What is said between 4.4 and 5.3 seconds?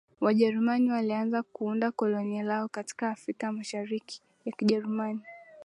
ya Kijerumani